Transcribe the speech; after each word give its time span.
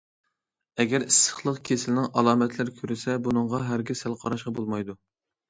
ئەگەر 0.83 1.03
ئىسسىقلىق 1.07 1.59
كېسىلىنىڭ 1.69 2.07
ئالامەتلىرى 2.21 2.73
كۆرۈلسە، 2.79 3.19
بۇنىڭغا 3.29 3.61
ھەرگىز 3.69 4.03
سەل 4.07 4.19
قاراشقا 4.25 4.57
بولمايدۇ. 4.59 4.99